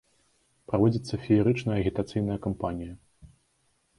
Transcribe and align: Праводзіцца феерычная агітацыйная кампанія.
Праводзіцца 0.71 1.19
феерычная 1.25 1.77
агітацыйная 1.81 2.37
кампанія. 2.45 2.93